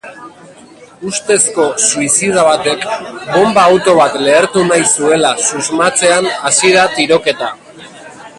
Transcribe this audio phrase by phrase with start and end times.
[1.09, 2.87] Ustezko suizida batek
[3.35, 7.57] bonba-auto bat lehertu nahi zuela susmatzean hasi da tiroketa.